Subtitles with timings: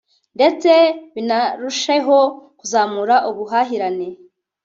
[0.35, 0.71] ndetse
[1.13, 2.17] binarusheho
[2.59, 4.09] kuzamura ubuhahirane